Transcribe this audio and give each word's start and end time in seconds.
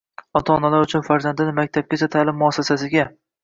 Ota-onalar 0.39 0.85
uchun 0.85 1.05
farzandini 1.11 1.55
maktabgacha 1.61 2.13
ta’lim 2.19 2.43
muassasasiga 2.43 3.09